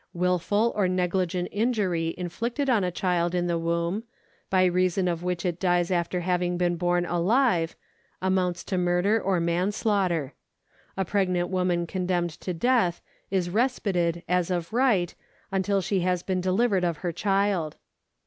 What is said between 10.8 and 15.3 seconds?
A pregnant woman condemned to death is respited as of right,